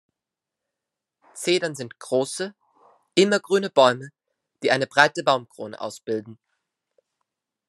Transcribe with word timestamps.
Zedern 1.35 1.75
sind 1.75 1.99
große, 1.99 2.55
immergrüne 3.13 3.69
Bäume, 3.69 4.09
die 4.63 4.71
eine 4.71 4.87
breite 4.87 5.23
Baumkrone 5.23 5.79
ausbilden. 5.79 6.39